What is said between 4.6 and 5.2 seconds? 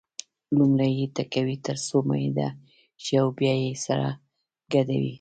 ګډوي.